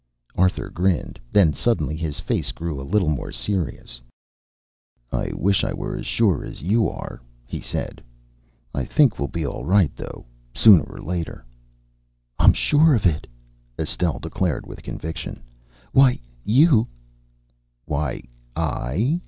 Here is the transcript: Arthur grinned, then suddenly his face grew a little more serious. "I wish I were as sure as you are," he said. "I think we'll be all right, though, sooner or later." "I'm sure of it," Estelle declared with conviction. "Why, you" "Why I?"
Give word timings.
Arthur 0.35 0.71
grinned, 0.71 1.19
then 1.31 1.53
suddenly 1.53 1.95
his 1.95 2.19
face 2.19 2.51
grew 2.51 2.81
a 2.81 2.81
little 2.81 3.07
more 3.07 3.31
serious. 3.31 4.01
"I 5.11 5.29
wish 5.35 5.63
I 5.63 5.73
were 5.75 5.95
as 5.95 6.07
sure 6.07 6.43
as 6.43 6.63
you 6.63 6.89
are," 6.89 7.21
he 7.45 7.61
said. 7.61 8.01
"I 8.73 8.83
think 8.83 9.19
we'll 9.19 9.27
be 9.27 9.45
all 9.45 9.63
right, 9.63 9.95
though, 9.95 10.25
sooner 10.55 10.85
or 10.85 10.99
later." 11.03 11.45
"I'm 12.39 12.53
sure 12.53 12.95
of 12.95 13.05
it," 13.05 13.27
Estelle 13.77 14.17
declared 14.17 14.65
with 14.65 14.81
conviction. 14.81 15.43
"Why, 15.91 16.19
you" 16.43 16.87
"Why 17.85 18.23
I?" 18.55 19.19